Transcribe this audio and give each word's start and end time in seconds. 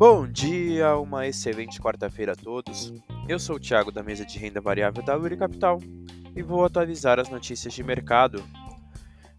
Bom 0.00 0.26
dia, 0.26 0.96
uma 0.96 1.26
excelente 1.26 1.78
quarta-feira 1.78 2.32
a 2.32 2.34
todos. 2.34 2.90
Eu 3.28 3.38
sou 3.38 3.56
o 3.56 3.60
Thiago 3.60 3.92
da 3.92 4.02
mesa 4.02 4.24
de 4.24 4.38
renda 4.38 4.58
variável 4.58 5.04
da 5.04 5.14
Uri 5.14 5.36
Capital 5.36 5.78
e 6.34 6.42
vou 6.42 6.64
atualizar 6.64 7.20
as 7.20 7.28
notícias 7.28 7.74
de 7.74 7.84
mercado. 7.84 8.42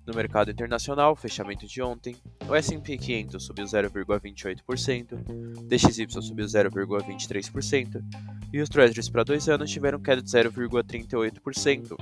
No 0.06 0.14
mercado 0.14 0.52
internacional, 0.52 1.16
fechamento 1.16 1.66
de 1.66 1.82
ontem, 1.82 2.16
o 2.48 2.54
S&P 2.54 2.96
500 2.96 3.44
subiu 3.44 3.66
0,28%, 3.66 5.66
DXY 5.68 6.22
subiu 6.22 6.46
0,23% 6.46 8.00
e 8.54 8.62
os 8.62 8.70
Treasuries 8.70 9.10
para 9.10 9.24
dois 9.24 9.50
anos 9.50 9.72
tiveram 9.72 10.00
queda 10.00 10.22
de 10.22 10.30
0,38%. 10.30 11.96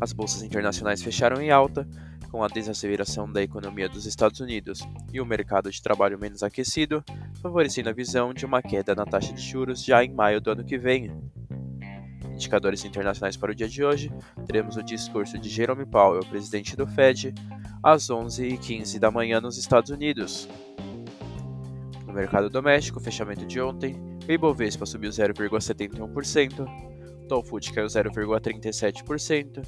As 0.00 0.12
bolsas 0.12 0.42
internacionais 0.42 1.00
fecharam 1.00 1.40
em 1.40 1.52
alta, 1.52 1.86
com 2.30 2.42
a 2.42 2.48
desaceleração 2.48 3.30
da 3.30 3.42
economia 3.42 3.88
dos 3.88 4.06
Estados 4.06 4.40
Unidos 4.40 4.80
e 5.12 5.20
o 5.20 5.26
mercado 5.26 5.70
de 5.70 5.82
trabalho 5.82 6.18
menos 6.18 6.42
aquecido, 6.42 7.02
favorecendo 7.42 7.88
a 7.88 7.92
visão 7.92 8.32
de 8.32 8.44
uma 8.44 8.62
queda 8.62 8.94
na 8.94 9.04
taxa 9.04 9.32
de 9.32 9.40
juros 9.40 9.82
já 9.82 10.04
em 10.04 10.12
maio 10.12 10.40
do 10.40 10.50
ano 10.50 10.64
que 10.64 10.78
vem. 10.78 11.10
Indicadores 12.32 12.84
internacionais 12.84 13.36
para 13.36 13.50
o 13.50 13.54
dia 13.54 13.68
de 13.68 13.84
hoje, 13.84 14.12
teremos 14.46 14.76
o 14.76 14.82
discurso 14.82 15.38
de 15.38 15.48
Jerome 15.48 15.84
Powell, 15.84 16.24
presidente 16.24 16.76
do 16.76 16.86
Fed, 16.86 17.34
às 17.82 18.08
11h15 18.08 18.98
da 18.98 19.10
manhã 19.10 19.40
nos 19.40 19.58
Estados 19.58 19.90
Unidos. 19.90 20.48
No 22.06 22.12
mercado 22.12 22.48
doméstico, 22.48 23.00
fechamento 23.00 23.44
de 23.44 23.60
ontem, 23.60 23.96
o 24.28 24.32
Ibovespa 24.32 24.86
subiu 24.86 25.10
0,71%, 25.10 26.64
o 26.64 26.97
Dow 27.28 27.42
Food 27.42 27.72
caiu 27.72 27.86
0,37%, 27.86 29.62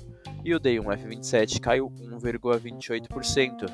e 0.44 0.54
o 0.54 0.58
D1F27 0.58 1.60
caiu 1.60 1.90
1,28%. 1.90 3.70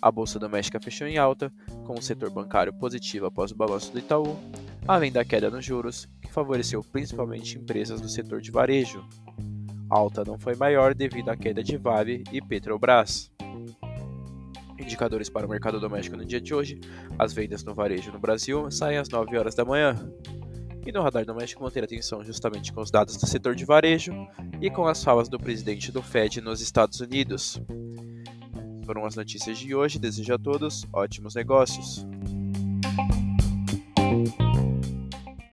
A 0.00 0.10
bolsa 0.10 0.38
doméstica 0.38 0.80
fechou 0.80 1.06
em 1.06 1.18
alta, 1.18 1.52
com 1.84 1.94
o 1.94 2.02
setor 2.02 2.30
bancário 2.30 2.72
positivo 2.72 3.26
após 3.26 3.50
o 3.50 3.56
balanço 3.56 3.92
do 3.92 3.98
Itaú, 3.98 4.36
além 4.86 5.10
da 5.10 5.24
queda 5.24 5.50
nos 5.50 5.64
juros, 5.64 6.08
que 6.22 6.32
favoreceu 6.32 6.82
principalmente 6.84 7.58
empresas 7.58 8.00
do 8.00 8.08
setor 8.08 8.40
de 8.40 8.52
varejo. 8.52 9.04
A 9.90 9.98
alta 9.98 10.24
não 10.24 10.38
foi 10.38 10.54
maior 10.54 10.94
devido 10.94 11.28
à 11.28 11.36
queda 11.36 11.62
de 11.62 11.76
Vale 11.76 12.22
e 12.32 12.40
Petrobras. 12.40 13.32
Indicadores 14.78 15.28
para 15.30 15.46
o 15.46 15.50
mercado 15.50 15.80
doméstico 15.80 16.16
no 16.16 16.24
dia 16.24 16.40
de 16.40 16.54
hoje: 16.54 16.78
as 17.18 17.32
vendas 17.32 17.64
no 17.64 17.74
varejo 17.74 18.12
no 18.12 18.18
Brasil 18.18 18.70
saem 18.70 18.98
às 18.98 19.08
9 19.08 19.36
horas 19.36 19.54
da 19.54 19.64
manhã. 19.64 19.96
E 20.86 20.92
no 20.92 21.02
radar 21.02 21.26
doméstico 21.26 21.64
manter 21.64 21.82
atenção 21.82 22.22
justamente 22.22 22.72
com 22.72 22.80
os 22.80 22.92
dados 22.92 23.16
do 23.16 23.26
setor 23.26 23.56
de 23.56 23.64
varejo 23.64 24.12
e 24.60 24.70
com 24.70 24.86
as 24.86 25.02
falas 25.02 25.28
do 25.28 25.36
presidente 25.36 25.90
do 25.90 26.00
Fed 26.00 26.40
nos 26.40 26.60
Estados 26.60 27.00
Unidos. 27.00 27.60
Foram 28.84 29.04
as 29.04 29.16
notícias 29.16 29.58
de 29.58 29.74
hoje. 29.74 29.98
Desejo 29.98 30.32
a 30.32 30.38
todos 30.38 30.86
ótimos 30.92 31.34
negócios. 31.34 32.06